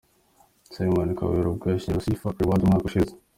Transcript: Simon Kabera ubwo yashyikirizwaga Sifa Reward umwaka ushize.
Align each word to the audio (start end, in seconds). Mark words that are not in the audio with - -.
Simon 0.73 1.09
Kabera 1.19 1.47
ubwo 1.49 1.65
yashyikirizwaga 1.67 2.03
Sifa 2.05 2.35
Reward 2.37 2.61
umwaka 2.63 2.85
ushize. 2.89 3.11